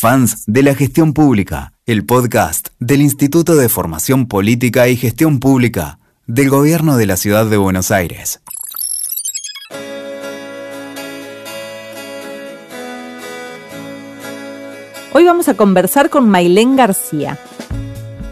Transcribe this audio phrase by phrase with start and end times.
[0.00, 5.98] Fans de la Gestión Pública, el podcast del Instituto de Formación Política y Gestión Pública
[6.28, 8.40] del Gobierno de la Ciudad de Buenos Aires.
[15.12, 17.36] Hoy vamos a conversar con Mailén García,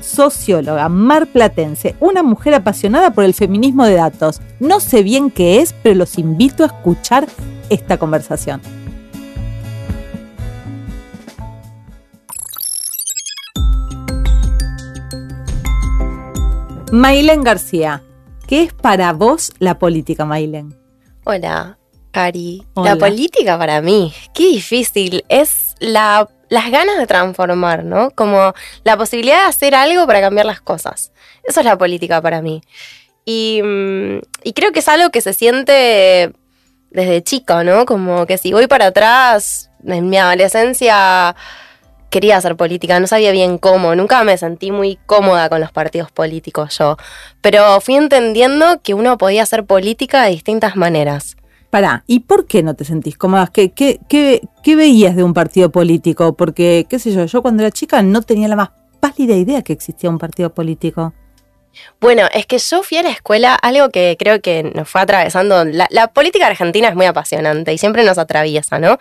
[0.00, 4.40] socióloga marplatense, una mujer apasionada por el feminismo de datos.
[4.60, 7.26] No sé bien qué es, pero los invito a escuchar
[7.70, 8.60] esta conversación.
[16.96, 18.02] Mailén García,
[18.48, 20.74] ¿qué es para vos la política, Mailén?
[21.24, 21.76] Hola,
[22.10, 22.64] Cari.
[22.74, 25.22] La política para mí, qué difícil.
[25.28, 28.12] Es la, las ganas de transformar, ¿no?
[28.12, 31.12] Como la posibilidad de hacer algo para cambiar las cosas.
[31.44, 32.62] Eso es la política para mí.
[33.26, 36.32] Y, mm, y creo que es algo que se siente
[36.90, 37.84] desde chico, ¿no?
[37.84, 41.36] Como que si voy para atrás, en mi adolescencia
[42.10, 46.10] quería hacer política, no sabía bien cómo, nunca me sentí muy cómoda con los partidos
[46.10, 46.96] políticos yo,
[47.40, 51.36] pero fui entendiendo que uno podía hacer política de distintas maneras.
[51.70, 53.48] Pará, ¿y por qué no te sentís cómoda?
[53.48, 56.34] ¿Qué, qué, qué, qué veías de un partido político?
[56.36, 58.70] Porque, qué sé yo, yo cuando era chica no tenía la más
[59.00, 61.12] pálida idea que existía un partido político.
[62.00, 65.64] Bueno, es que yo fui a la escuela, algo que creo que nos fue atravesando.
[65.64, 68.98] La, política argentina es muy apasionante y siempre nos atraviesa, ¿no?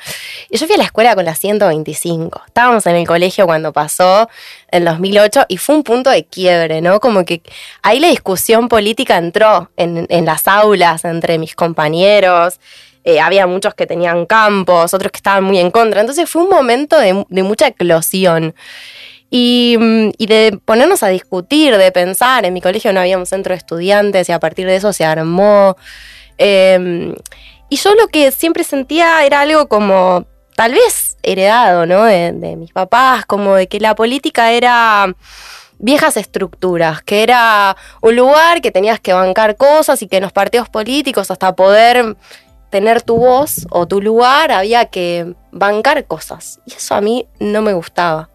[0.50, 2.44] Y yo fui a la escuela con la 125.
[2.48, 4.30] Estábamos en el colegio cuando pasó
[4.70, 7.00] el 2008 y fue un punto de quiebre, ¿no?
[7.00, 7.42] Como que
[7.82, 12.60] ahí la discusión política entró en, las aulas entre mis compañeros.
[13.04, 16.02] Eh, había muchos que tenían campos, otros que estaban muy en contra.
[16.02, 18.56] Entonces fue un momento de, de mucha eclosión.
[19.32, 22.46] Mm, y, de ponernos a discutir, de pensar.
[22.46, 25.06] En mi colegio no había un centro de estudiantes y a partir de eso se
[25.06, 25.76] armó.
[26.38, 27.16] Em,
[27.70, 32.06] y yo lo que siempre sentía era algo como, tal vez heredado, ¿no?
[32.06, 35.14] De, de mis papás, como de que la política era
[35.78, 40.32] viejas estructuras, que era un lugar que tenías que bancar cosas y que en los
[40.32, 42.16] partidos políticos hasta poder
[42.70, 46.60] tener tu voz o tu lugar había que bancar cosas.
[46.66, 48.30] Y eso a mí no me gustaba.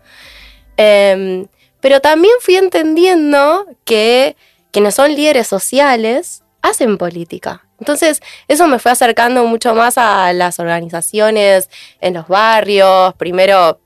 [0.82, 1.46] Em,
[1.82, 4.34] pero también fui entendiendo que
[4.70, 7.66] quienes son líderes sociales hacen política.
[7.78, 11.68] Entonces, eso me fue acercando mucho más a las organizaciones
[12.00, 13.78] en los barrios, primero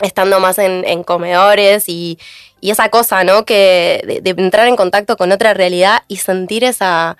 [0.00, 2.18] estando más en, comedores y,
[2.62, 3.44] esa cosa, ¿no?
[3.44, 7.18] Que de, entrar en contacto con otra realidad y sentir esa,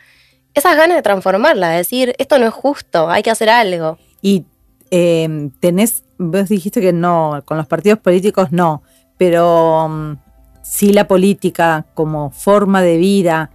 [0.54, 3.98] esas ganas de transformarla, de decir, esto no es justo, hay que hacer algo.
[4.22, 4.44] Y
[4.90, 8.82] em, tenés, vos dijiste que no, con los partidos políticos no,
[9.16, 10.16] pero mm,
[10.62, 13.50] sí la política como forma de vida.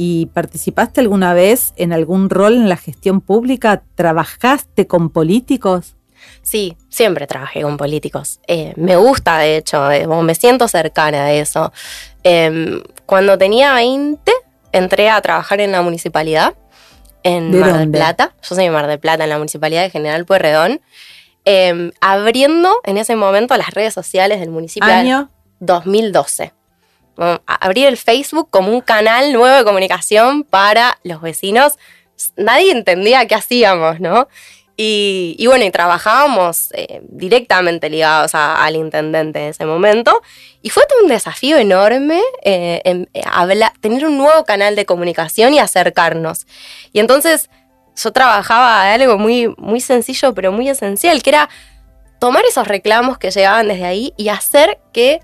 [0.00, 3.82] ¿Y participaste alguna vez en algún rol en la gestión pública?
[3.96, 5.96] ¿Trabajaste con políticos?
[6.42, 8.40] Sí, siempre trabajé con políticos.
[8.46, 11.72] Eh, me gusta, de hecho, eh, me siento cercana a eso.
[12.22, 14.32] Em, cuando tenía 20,
[14.72, 16.54] entré a trabajar en la municipalidad,
[17.22, 18.34] en Mar del Plata.
[18.42, 20.80] Yo soy de Mar del Plata, en la municipalidad de General Pueyrredón.
[21.50, 24.86] Em, abriendo en ese momento las redes sociales del municipio.
[24.86, 25.30] ¿Año?
[25.60, 26.52] 2012.
[27.46, 31.78] abrir el Facebook como un canal nuevo de comunicación para los vecinos.
[32.36, 34.28] Nadie entendía qué hacíamos, ¿no?
[34.76, 40.22] Y, bueno, y trabajábamos eh, directamente ligados al intendente en ese momento.
[40.62, 43.06] Y fue un desafío enorme eh, eh,
[43.80, 46.46] tener un nuevo canal de comunicación y acercarnos.
[46.92, 47.50] Y entonces
[48.02, 51.48] yo trabajaba algo muy, muy sencillo, pero muy esencial, que era
[52.18, 55.20] tomar esos reclamos que llegaban desde ahí y hacer que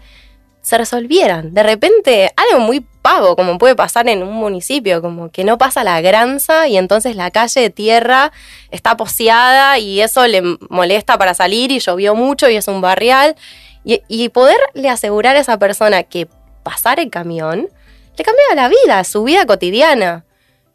[0.63, 1.53] se resolvieran.
[1.53, 5.85] De repente, algo muy pavo, como puede pasar en un municipio, como que no pasa
[5.85, 8.33] la granza y entonces la calle de tierra
[8.71, 13.37] está poseada y eso le molesta para salir y llovió mucho y es un barrial.
[13.85, 16.27] Y, y poderle asegurar a esa persona que
[16.63, 17.69] pasar el camión
[18.17, 20.25] le cambiaba la vida, su vida cotidiana.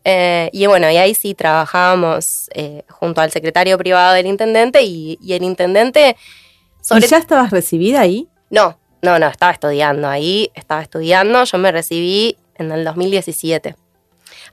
[0.03, 5.17] Eh, y bueno, y ahí sí trabajábamos eh, junto al secretario privado del intendente y,
[5.29, 6.15] el intendente...
[6.81, 7.05] Sobre...
[7.05, 8.27] ¿Y ya estabas recibida ahí?
[8.49, 13.75] No, no, no, estaba estudiando ahí, estaba estudiando, yo me recibí en el 2017.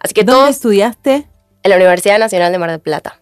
[0.01, 1.27] Así que ¿Dónde estudiaste?
[1.63, 3.21] En la Universidad Nacional de Mar del Plata.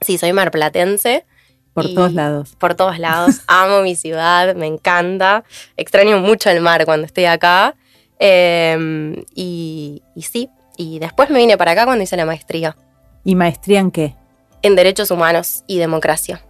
[0.00, 1.24] Sí, soy marplatense.
[1.72, 2.56] Por todos lados.
[2.58, 3.42] Por todos lados.
[3.46, 5.44] Amo mi ciudad, me encanta.
[5.76, 7.76] Extraño mucho el mar cuando estoy acá.
[8.18, 12.76] Em, y, y sí, y después me vine para acá cuando hice la maestría.
[13.24, 14.14] ¿Y maestría en qué?
[14.62, 16.44] En Derechos Humanos y Democracia.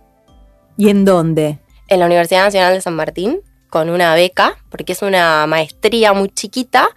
[0.77, 1.59] ¿Y en dónde?
[1.89, 3.41] En la Universidad Nacional de San Martín,
[3.71, 6.89] con una beca, porque es una maestría muy chiquita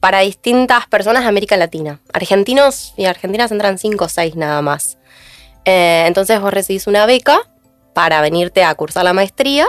[0.00, 2.00] para distintas personas de América Latina.
[2.12, 4.98] Argentinos y argentinas entran 5 o 6 nada más.
[5.64, 7.40] Eh, entonces vos recibís una beca
[7.94, 9.66] para venirte a cursar la maestría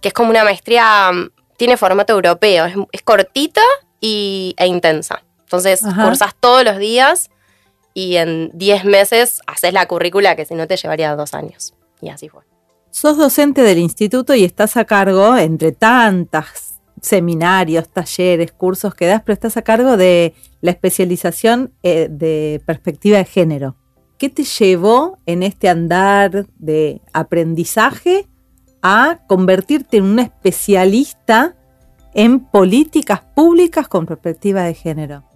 [0.00, 3.62] que es como una maestría, mm, tiene formato europeo, es, cortita
[4.00, 5.22] y, e intensa.
[5.50, 7.28] Entonces, cursas todos los días
[7.92, 11.74] y en 10 meses haces la currícula que si no te llevaría dos años.
[12.00, 12.42] Y así fue.
[12.92, 19.22] Sos docente del instituto y estás a cargo, entre tantas seminarios, talleres, cursos que das,
[19.24, 23.74] pero estás a cargo de la especialización eh, de perspectiva de género.
[24.18, 28.28] ¿Qué te llevó en este andar de aprendizaje
[28.82, 31.56] a convertirte en un especialista
[32.14, 35.29] en políticas públicas con perspectiva de género?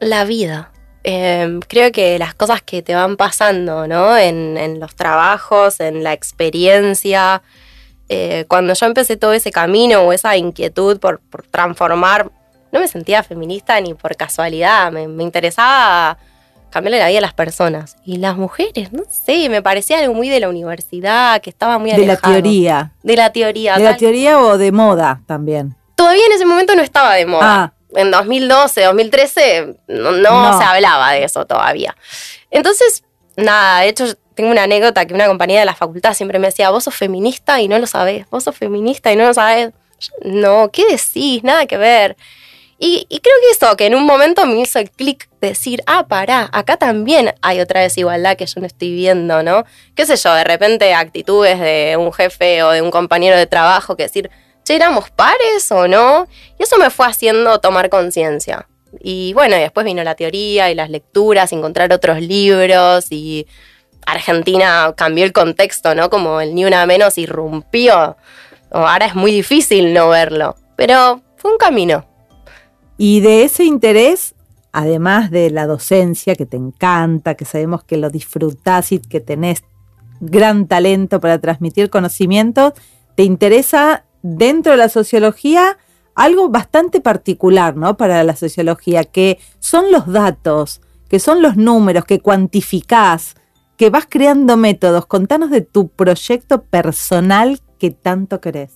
[0.00, 0.70] La vida.
[1.08, 4.18] Em, creo que las cosas que te van pasando, ¿no?
[4.18, 7.42] En, los trabajos, en la experiencia.
[8.08, 11.20] Eh, cuando yo empecé todo ese camino o esa inquietud por,
[11.52, 12.32] transformar,
[12.72, 16.18] no me sentía feminista ni por casualidad, me, interesaba
[16.70, 17.96] cambiarle la vida a las personas.
[18.04, 21.92] Y las mujeres, no sé, me parecía algo muy de la universidad, que estaba muy
[21.92, 22.32] alejado.
[22.32, 22.92] De la teoría.
[23.04, 23.76] De la teoría.
[23.76, 25.76] De la teoría o de moda también.
[25.94, 27.62] Todavía en ese momento no estaba de moda.
[27.62, 31.96] Ah en 2012, 2013 no, se hablaba de eso todavía.
[32.50, 33.04] Entonces,
[33.36, 36.70] nada, de hecho tengo una anécdota que una compañera de la facultad siempre me decía,
[36.70, 39.72] vos sos feminista y no lo sabés, vos sos feminista y no lo sabés.
[40.22, 41.42] No, ¿qué decís?
[41.42, 42.16] Nada que ver.
[42.78, 46.06] Y, creo que eso, que en un momento me hizo el clic de decir, ah,
[46.08, 49.64] pará, acá también hay otra desigualdad que yo no estoy viendo, ¿no?
[49.94, 50.34] ¿Qué sé yo?
[50.34, 54.30] De repente actitudes de un jefe o de un compañero de trabajo que decir,
[54.74, 56.26] éramos pares o no?
[56.58, 58.68] Y eso me fue haciendo tomar conciencia.
[59.00, 63.46] Y bueno, después vino la teoría y las lecturas, encontrar otros libros y
[64.06, 66.08] Argentina cambió el contexto, ¿no?
[66.08, 68.16] Como el ni una menos irrumpió.
[68.70, 72.06] Ahora es muy difícil no verlo, pero fue un camino.
[72.96, 74.34] Y de ese interés,
[74.72, 79.64] además de la docencia que te encanta, que sabemos que lo disfrutás y que tenés
[80.20, 82.72] gran talento para transmitir conocimiento,
[83.16, 85.78] te interesa dentro de la sociología
[86.14, 87.96] algo bastante particular, ¿no?
[87.96, 93.36] Para la sociología, que son los datos, que son los números, que cuantificás,
[93.76, 95.06] que vas creando métodos.
[95.06, 98.72] Contanos de tu proyecto personal que tanto querés.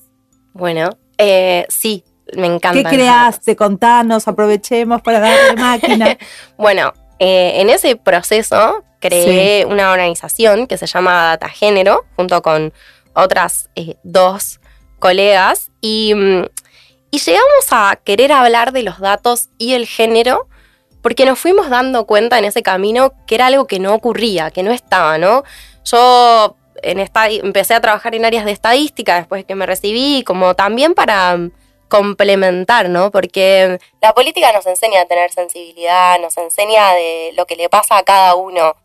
[0.52, 2.04] Bueno, eh, sí,
[2.36, 2.90] me encanta.
[2.90, 3.56] ¿Qué creaste?
[3.56, 6.18] Contanos, aprovechemos para darle máquina.
[6.58, 12.74] bueno, eh, en ese proceso creé una organización que se llama Data Género, junto con
[13.14, 14.59] otras eh, dos
[15.00, 16.44] colegas y, mm,
[17.10, 20.46] y llegamos a querer hablar de los datos y el género
[21.02, 24.62] porque nos fuimos dando cuenta en ese camino que era algo que no ocurría, que
[24.62, 25.42] no estaba, ¿no?
[25.84, 30.54] Yo en esta, empecé a trabajar en áreas de estadística después que me recibí, como
[30.54, 31.52] también para mm,
[31.88, 33.10] complementar, ¿no?
[33.10, 37.98] Porque la política nos enseña a tener sensibilidad, nos enseña de lo que le pasa
[37.98, 38.76] a cada uno.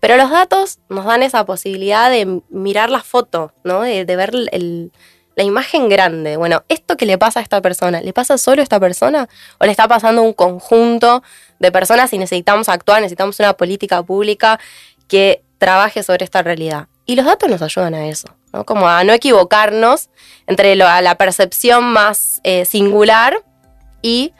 [0.00, 3.80] Pero los datos nos dan esa posibilidad de mirar la foto, ¿no?
[3.82, 4.92] De ver el,
[5.36, 6.38] la imagen grande.
[6.38, 8.00] Bueno, ¿esto que le pasa a esta persona?
[8.00, 9.28] ¿Le pasa solo a esta persona?
[9.60, 11.22] ¿O le está pasando a un conjunto
[11.58, 14.58] de personas y necesitamos actuar, necesitamos una política pública
[15.08, 16.88] que trabaje sobre esta realidad?
[17.04, 18.64] Y los datos nos ayudan a eso, ¿no?
[18.64, 20.08] Como a no equivocarnos
[20.46, 23.36] entre la percepción más eh, singular
[24.00, 24.32] y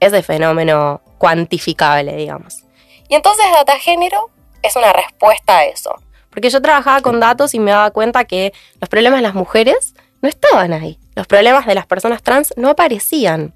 [0.00, 2.64] ese fenómeno cuantificable, digamos.
[3.08, 4.30] Y entonces data género
[4.62, 5.94] es una respuesta a eso.
[6.28, 9.94] Porque yo trabajaba con datos y me daba cuenta que los problemas de las mujeres
[10.22, 10.98] no estaban ahí.
[11.14, 13.52] Los problemas de las personas trans no aparecían.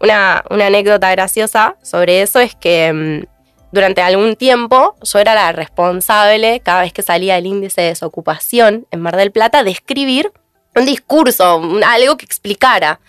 [0.00, 3.26] Una, anécdota graciosa sobre eso es que mm,
[3.72, 8.86] durante algún tiempo yo era la responsable, cada vez que salía el índice de desocupación
[8.90, 10.32] en Mar del Plata, de escribir
[10.76, 13.00] un discurso, algo que explicara.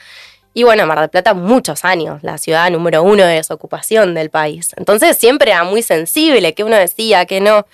[0.53, 4.71] Y bueno, Mar del Plata muchos años, la ciudad número uno de desocupación del país.
[4.77, 7.67] Entonces siempre era muy sensible, que uno decía, que no.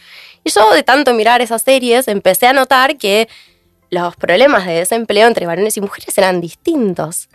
[0.44, 3.30] Y yo de tanto mirar esas series empecé a notar que
[3.92, 7.30] los problemas de desempleo entre varones y mujeres eran distintos.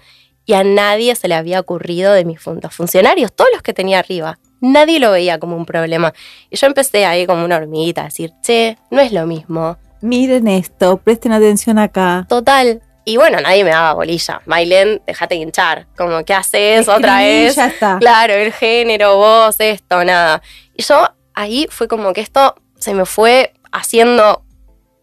[0.47, 4.39] Y a nadie se le había ocurrido de mis funcionarios, todos los que tenía arriba.
[4.61, 6.15] Nadie lo veía como un problema.
[6.51, 9.77] Y yo empecé ahí como una hormiguita a decir, che, no es lo mismo.
[10.01, 12.27] Miren esto, presten atención acá.
[12.29, 12.81] Total.
[13.05, 14.41] Y bueno, nadie me daba bolilla.
[14.47, 15.87] Mailen, déjate hinchar.
[15.97, 17.57] Como, ¿qué haces otra vez?
[17.57, 17.99] Ya está.
[17.99, 20.43] Claro, el género, vos, esto, nada.
[20.75, 24.46] Y yo ahí fue como que esto se me fue haciendo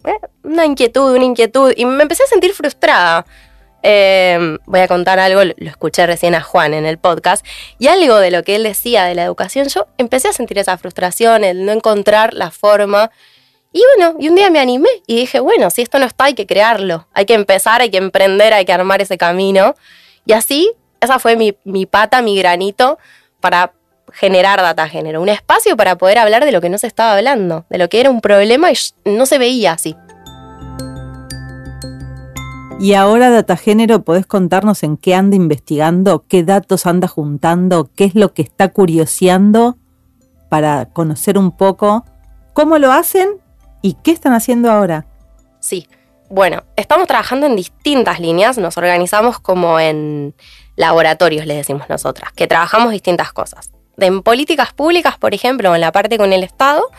[0.05, 3.25] eh, una inquietud, una inquietud, y me empecé a sentir frustrada.
[3.85, 7.45] Eh, voy a contar algo, lo escuché recién a Juan en el podcast,
[7.79, 10.77] y algo de lo que él decía de la educación, yo empecé a sentir esa
[10.77, 13.11] frustración, el no encontrar la forma.
[13.73, 16.35] Y bueno, y un día me animé y dije, bueno, si esto no está, hay
[16.35, 19.75] que crearlo, hay que empezar, hay que emprender, hay que armar ese camino.
[20.25, 22.99] Y así, esa fue mi, mi pata, mi granito
[23.41, 23.73] para
[24.13, 27.65] generar data género, un espacio para poder hablar de lo que no se estaba hablando,
[27.69, 29.95] de lo que era un problema y no se veía así.
[32.79, 38.15] Y ahora, Datagénero, ¿podés contarnos en qué anda investigando, qué datos anda juntando, qué es
[38.15, 39.77] lo que está curioseando
[40.49, 42.03] para conocer un poco
[42.53, 43.37] cómo lo hacen
[43.81, 45.05] y qué están haciendo ahora?
[45.59, 45.87] Sí,
[46.29, 50.35] bueno, estamos trabajando en distintas líneas, nos organizamos como en
[50.75, 53.72] laboratorios, les decimos nosotras, que trabajamos distintas cosas.
[53.97, 56.89] En políticas públicas, por ejemplo, en la parte con el Estado,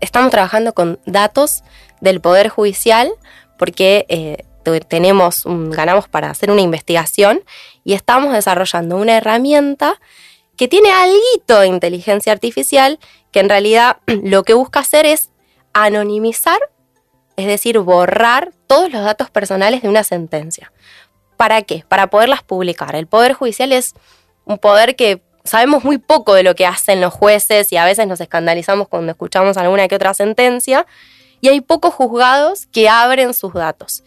[0.00, 1.62] estamos trabajando con datos
[2.00, 3.12] del Poder Judicial
[3.58, 4.44] porque eh,
[4.88, 7.42] tenemos ganamos para hacer una investigación
[7.84, 10.00] y estamos desarrollando una herramienta
[10.56, 12.98] que tiene algo de inteligencia artificial
[13.30, 15.30] que en realidad lo que busca hacer es
[15.72, 16.58] anonimizar,
[17.36, 20.72] es decir, borrar todos los datos personales de una sentencia.
[21.36, 21.84] ¿Para qué?
[21.88, 22.94] Para poderlas publicar.
[22.94, 23.94] El Poder Judicial es
[24.44, 28.06] un poder que sabemos muy poco de lo que hacen los jueces y a veces
[28.06, 30.86] nos escandalizamos cuando escuchamos alguna que otra sentencia
[31.40, 34.04] y hay pocos juzgados que abren sus datos.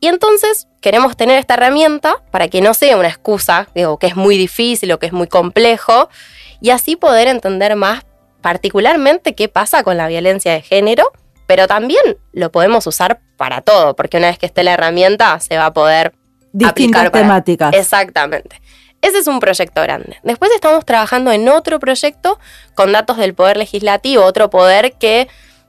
[0.00, 4.16] Y entonces queremos tener esta herramienta para que no sea una excusa, digo, que es
[4.16, 6.10] muy difícil o que es muy complejo,
[6.60, 8.04] y así poder entender más
[8.42, 11.10] particularmente qué pasa con la violencia de género,
[11.46, 15.56] pero también lo podemos usar para todo, porque una vez que esté la herramienta se
[15.56, 16.14] va a poder
[16.52, 17.74] Distintas aplicar temáticas.
[17.74, 18.60] Exactamente.
[19.04, 20.18] Ese es un proyecto grande.
[20.22, 22.38] Después estamos trabajando en otro proyecto
[22.74, 25.28] con datos del Poder Legislativo, otro poder que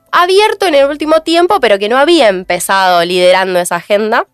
[0.09, 4.25] abierto en el último tiempo, pero que no había empezado liderando esa agenda,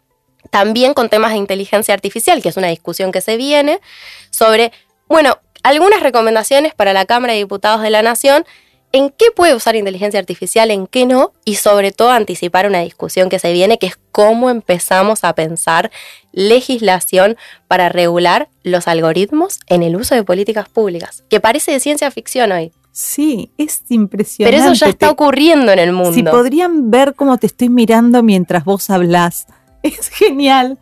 [0.52, 3.82] también con temas de inteligencia artificial, que es una discusión que se viene,
[4.30, 4.72] sobre,
[5.08, 8.46] bueno, algunas recomendaciones para la Cámara de Diputados de la Nación,
[8.92, 13.30] en qué puede usar inteligencia artificial, en qué no, y sobre todo anticipar una discusión
[13.30, 15.92] que se viene, que es cómo empezamos a pensar
[16.34, 22.12] legislación para regular los algoritmos en el uso de políticas públicas, que parece de ciencia
[22.12, 22.72] ficción hoy.
[22.92, 24.58] Sí, es impresionante.
[24.58, 26.14] Pero eso ya está ocurriendo en el mundo.
[26.14, 29.48] Si podrían ver cómo te estoy mirando mientras vos hablás.
[29.84, 30.78] Es genial.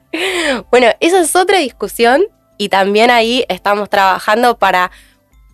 [0.72, 2.24] Bueno, esa es otra discusión
[2.58, 4.92] y también ahí estamos trabajando para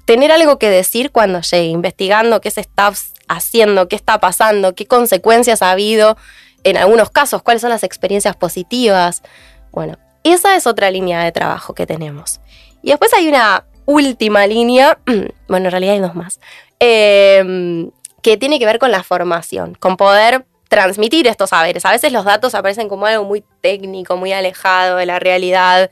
[0.06, 2.94] tener algo que decir cuando llegue, investigando qué se está
[3.28, 6.18] haciendo, qué está pasando, qué consecuencias ha habido
[6.64, 9.24] en algunos casos, cuáles son las experiencias positivas.
[9.72, 12.40] Bueno, esa es otra línea de trabajo que tenemos.
[12.82, 14.98] Y después hay una última línea,
[15.48, 16.40] bueno, en realidad hay dos más,
[16.80, 17.90] eh,
[18.22, 21.86] que tiene que ver con la formación, con poder transmitir estos saberes.
[21.86, 25.92] A veces los datos aparecen como algo muy técnico, muy alejado de la realidad,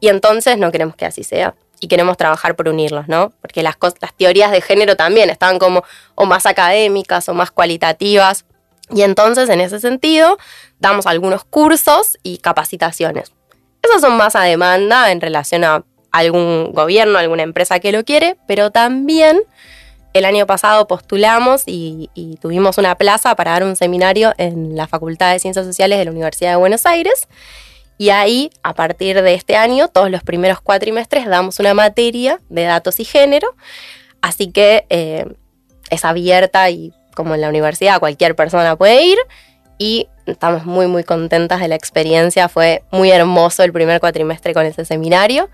[0.00, 1.54] y entonces no queremos que así sea.
[1.82, 3.32] Y queremos trabajar por unirlos, ¿no?
[3.40, 5.82] Porque las, las teorías de género también están como
[6.14, 8.44] o más académicas o más cualitativas.
[8.88, 10.38] Y entonces, en ese sentido,
[10.78, 13.32] damos algunos cursos y capacitaciones.
[13.82, 18.36] Esos son más a demanda en relación a algún gobierno, alguna empresa que lo quiere,
[18.46, 19.40] pero también
[20.12, 24.86] el año pasado postulamos y, y tuvimos una plaza para dar un seminario en la
[24.86, 27.26] Facultad de Ciencias Sociales de la Universidad de Buenos Aires.
[28.02, 32.64] Y ahí, a partir de este año, todos los primeros cuatrimestres damos una materia de
[32.64, 33.54] datos y género.
[34.20, 35.24] Así que eh,
[35.88, 39.18] es abierta y como en la universidad cualquier persona puede ir.
[39.78, 42.48] Y estamos muy, muy contentas de la experiencia.
[42.48, 45.48] Fue muy hermoso el primer cuatrimestre con ese seminario.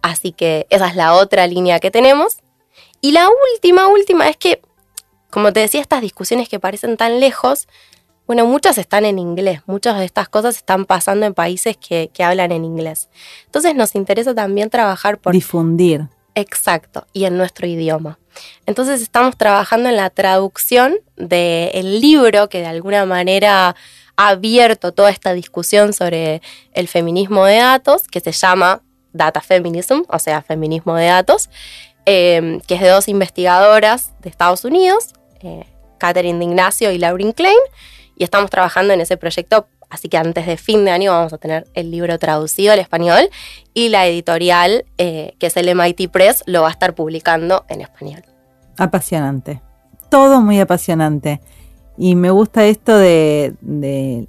[0.00, 2.36] Así que esa es la otra línea que tenemos.
[3.00, 4.62] Y la última, última es que,
[5.28, 7.66] como te decía, estas discusiones que parecen tan lejos,
[8.30, 12.22] bueno, muchas están en inglés, muchas de estas cosas están pasando en países que, que
[12.22, 13.08] hablan en inglés.
[13.46, 15.32] Entonces nos interesa también trabajar por...
[15.32, 16.06] Difundir.
[16.36, 18.20] Exacto, y en nuestro idioma.
[18.66, 23.74] Entonces estamos trabajando en la traducción del libro que de alguna manera
[24.14, 26.40] ha abierto toda esta discusión sobre
[26.72, 28.80] el feminismo de datos, que se llama
[29.12, 31.50] Data Feminism, o sea, feminismo de datos,
[32.06, 35.64] eh, que es de dos investigadoras de Estados Unidos, eh,
[35.98, 37.58] Catherine de Ignacio y Lauren Klein,
[38.20, 41.38] y estamos trabajando en ese proyecto, así que antes de fin de año vamos a
[41.38, 43.30] tener el libro traducido al español
[43.72, 47.80] y la editorial, eh, que es el MIT Press, lo va a estar publicando en
[47.80, 48.22] español.
[48.76, 49.62] Apasionante.
[50.10, 51.40] Todo muy apasionante.
[51.96, 54.26] Y me gusta esto de, de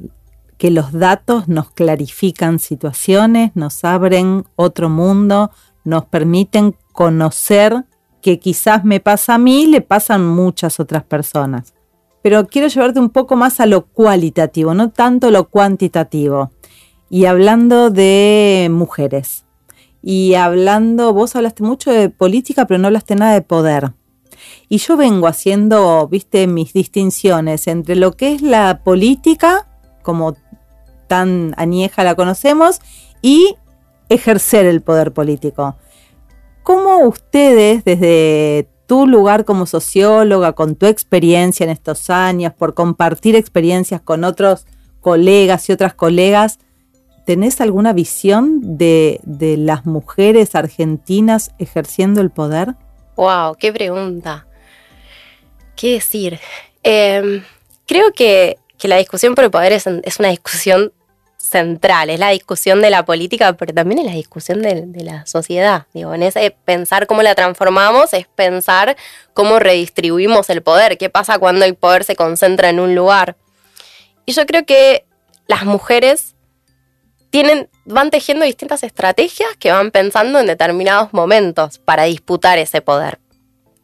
[0.58, 5.52] que los datos nos clarifican situaciones, nos abren otro mundo,
[5.84, 7.84] nos permiten conocer
[8.22, 11.74] que quizás me pasa a mí, le pasan muchas otras personas.
[12.22, 16.52] Pero quiero llevarte un poco más a lo cualitativo, no tanto lo cuantitativo.
[17.10, 19.46] Y hablando de mujeres.
[20.04, 23.94] Y hablando, vos hablaste mucho de política, pero no hablaste nada de poder.
[24.70, 29.68] Y yo vengo haciendo, viste, mis distinciones entre lo que es la política,
[30.02, 30.36] como
[31.08, 32.80] tan añeja la conocemos,
[33.22, 33.56] y
[34.10, 35.76] ejercer el poder político.
[36.64, 43.38] ¿Cómo ustedes, desde tu lugar como socióloga, con tu experiencia en estos años, por compartir
[43.38, 44.66] experiencias con otros
[45.00, 46.60] colegas y otras colegas,
[47.26, 52.76] ¿tenés alguna visión de, de las mujeres argentinas ejerciendo el poder?
[53.16, 54.46] Wow, qué pregunta.
[55.78, 56.42] ¿Qué decir?
[56.84, 57.46] Em,
[57.88, 59.88] creo que, la discusión por el poder es,
[60.20, 60.92] una discusión
[61.42, 65.88] central, es la discusión de la política, pero también es la discusión de, la sociedad.
[65.94, 68.96] Digo, en ese pensar cómo la transformamos es pensar
[69.34, 73.36] cómo redistribuimos el poder, qué pasa cuando el poder se concentra en un lugar.
[74.26, 75.06] Y yo creo que
[75.48, 76.36] las mujeres
[77.30, 83.20] tienen, van tejiendo distintas estrategias que van pensando en determinados momentos para disputar ese poder.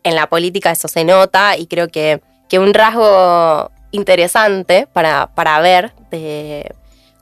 [0.04, 5.94] En la política eso se nota y creo que que un rasgo interesante para, ver
[6.12, 6.74] de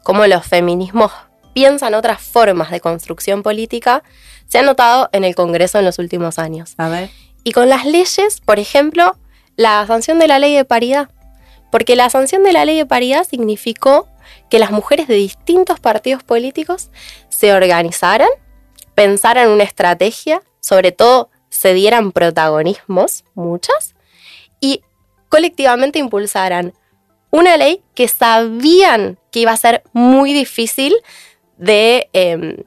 [0.05, 1.11] cómo los feminismos
[1.55, 4.03] piensan otras formas de construcción política
[4.45, 6.75] se ha notado en el Congreso en los últimos años.
[6.77, 7.09] A ver.
[7.43, 9.17] Y con las leyes, por ejemplo,
[9.55, 11.09] la sanción de la ley de paridad.
[11.71, 14.07] Porque la sanción de la ley de paridad significó
[14.51, 16.91] que las mujeres de distintos partidos políticos
[17.29, 18.29] se organizaran,
[18.93, 23.95] pensaran una estrategia, sobre todo se dieran protagonismos, muchas,
[24.59, 24.83] y
[25.29, 26.75] colectivamente impulsaran
[27.31, 30.95] una ley que sabían que iba a ser muy difícil
[31.57, 32.09] de...
[32.13, 32.57] Em,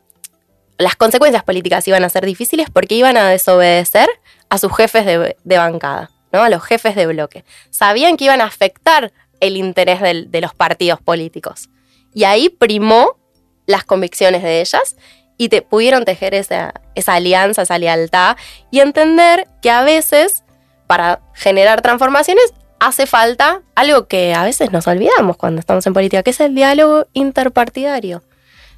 [0.79, 4.09] las consecuencias políticas iban a ser difíciles porque iban a desobedecer
[4.49, 6.43] a sus jefes de, bancada, ¿no?
[6.43, 7.45] a los jefes de bloque.
[7.71, 11.69] Sabían que iban a afectar el interés de los partidos políticos.
[12.15, 13.19] Y ahí primó
[13.67, 14.97] las convicciones de ellas
[15.37, 18.37] y te, pudieron tejer esa, esa alianza, esa lealtad
[18.71, 20.45] y entender que a veces
[20.87, 26.23] para generar transformaciones hace falta algo que a veces nos olvidamos cuando estamos en política,
[26.23, 28.23] que es el diálogo interpartidario.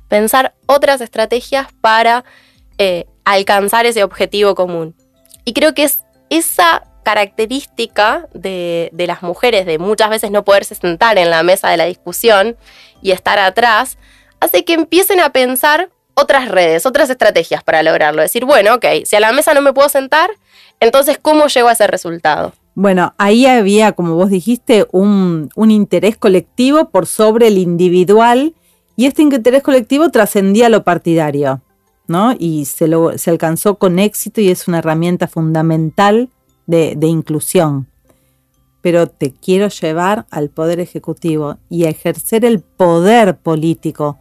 [0.09, 2.25] Pensar otras estrategias para
[2.78, 4.95] eh, alcanzar ese objetivo común.
[5.45, 10.75] Y creo que es esa característica de, de, las mujeres, de muchas veces no poderse
[10.75, 12.57] sentar en la mesa de la discusión
[13.02, 13.99] y estar atrás,
[14.40, 18.23] hace que empiecen a pensar otras redes, otras estrategias para lograrlo.
[18.23, 20.31] Decir, bueno, ok, si a la mesa no me puedo sentar,
[20.81, 22.53] entonces, ¿cómo llego a ese resultado?
[22.74, 28.54] Bueno, ahí había, como vos dijiste, un, interés colectivo por sobre el individual
[28.96, 31.62] y este interés colectivo trascendía lo partidario,
[32.06, 32.35] ¿no?
[32.38, 36.30] Y se, lo, se alcanzó con éxito y es una herramienta fundamental
[36.66, 37.88] de, de inclusión.
[38.83, 44.18] Pero te quiero llevar al poder ejecutivo y a ejercer el poder político.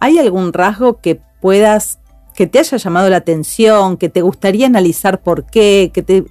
[0.00, 1.98] ¿Hay algún rasgo que puedas
[2.34, 6.24] que te haya llamado la atención, que te gustaría analizar por qué, que te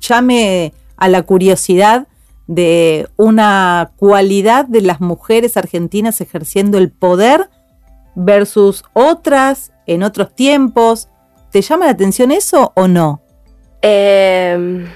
[0.00, 2.06] llame a la curiosidad
[2.46, 7.50] de una cualidad de las mujeres argentinas ejerciendo el poder
[8.14, 11.08] versus otras en otros tiempos.
[11.50, 13.22] ¿Te llama la atención eso o no?
[13.80, 14.86] Em,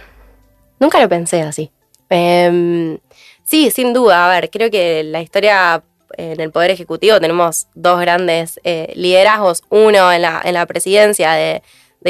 [0.81, 1.71] nunca lo pensé así.
[2.09, 2.99] Em,
[3.45, 4.27] sí, sin duda.
[4.27, 5.83] A ver, creo que la historia
[6.17, 11.33] en el Poder Ejecutivo tenemos dos grandes eh, liderazgos, uno en la, en la presidencia
[11.33, 11.63] de,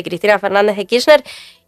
[0.03, 1.23] Cristina Fernández de Kirchner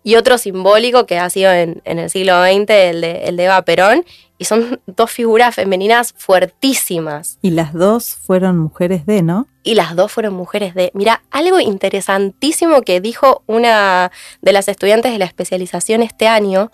[0.05, 3.63] y otro simbólico que ha sido en, el siglo XX, el de, el de Eva
[3.63, 4.05] Perón,
[4.39, 7.39] y son dos figuras femeninas fuertísimas.
[7.41, 9.49] Y las dos fueron mujeres de, ¿no?
[9.63, 10.91] Y las dos fueron mujeres de.
[10.95, 14.13] Mira, algo interesantísimo que dijo una
[14.43, 16.71] de las estudiantes de la especialización este año,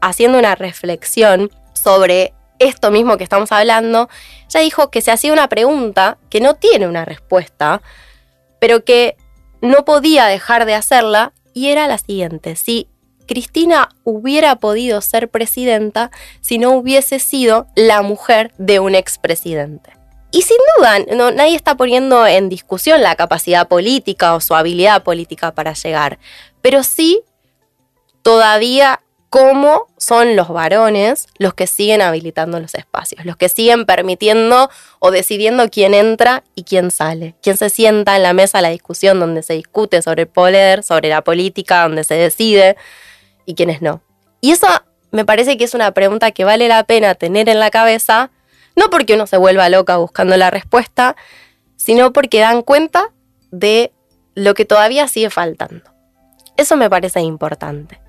[0.00, 4.08] haciendo una reflexión sobre esto mismo que estamos hablando,
[4.48, 7.82] ella dijo que se hacía una pregunta que no tiene una respuesta,
[8.60, 9.16] pero que
[9.60, 12.88] no podía dejar de hacerla y era la siguiente, si
[13.26, 16.10] Cristina hubiera podido ser presidenta
[16.40, 19.90] si no hubiese sido la mujer de un expresidente.
[20.30, 25.02] Y sin duda, no, nadie está poniendo en discusión la capacidad política o su habilidad
[25.02, 26.18] política para llegar,
[26.62, 27.22] pero sí
[28.22, 29.00] todavía
[29.32, 34.68] cómo son los varones los que siguen habilitando los espacios, los que siguen permitiendo
[34.98, 38.68] o decidiendo quién entra y quién sale, quién se sienta en la mesa de la
[38.68, 42.76] discusión donde se discute sobre el poder, sobre la política, donde se decide
[43.46, 44.02] y quiénes no.
[44.42, 44.66] Y eso
[45.12, 48.30] me parece que es una pregunta que vale la pena tener en la cabeza,
[48.76, 51.16] no porque uno se vuelva loca buscando la respuesta,
[51.76, 53.14] sino porque dan cuenta
[53.50, 53.94] de
[54.34, 55.90] lo que todavía sigue faltando.
[56.58, 58.02] Eso me parece importante.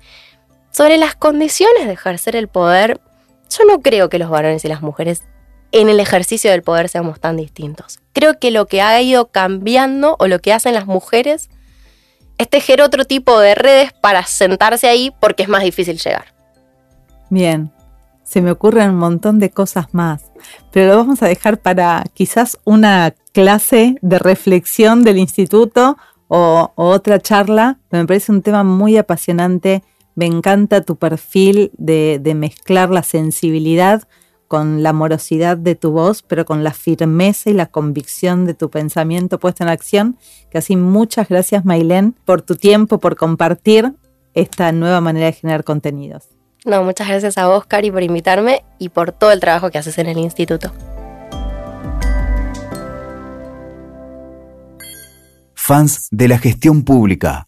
[0.74, 3.00] Sobre las condiciones de ejercer el poder,
[3.48, 5.22] yo no creo que los varones y las mujeres
[5.70, 8.00] en el ejercicio del poder seamos tan distintos.
[8.12, 11.48] Creo que lo que ha ido cambiando o lo que hacen las mujeres
[12.38, 16.34] es tejer otro tipo de redes para sentarse ahí porque es más difícil llegar.
[17.30, 17.70] Bien,
[18.24, 20.32] se me ocurren un montón de cosas más,
[20.72, 27.20] pero lo vamos a dejar para quizás una clase de reflexión del instituto o, otra
[27.20, 27.78] charla.
[27.90, 34.02] Me parece un tema muy apasionante me encanta tu perfil de, mezclar la sensibilidad
[34.48, 38.70] con la morosidad de tu voz, pero con la firmeza y la convicción de tu
[38.70, 40.18] pensamiento puesto en acción.
[40.50, 43.94] Que así muchas gracias, Mailén, por tu tiempo, por compartir
[44.34, 46.28] esta nueva manera de generar contenidos.
[46.64, 49.98] No, muchas gracias a vos, Cari, por invitarme y por todo el trabajo que haces
[49.98, 50.72] en el instituto.
[55.54, 57.42] Fans de la gestión pública